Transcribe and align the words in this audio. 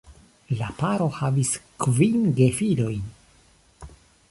La 0.61 0.69
paro 0.79 1.09
havis 1.17 1.51
kvin 1.85 2.25
gefilojn. 2.41 3.07